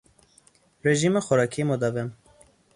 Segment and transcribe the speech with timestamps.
[0.85, 2.11] رژیم خوراکی مداوم